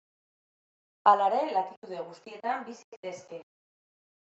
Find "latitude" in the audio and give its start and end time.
1.59-2.03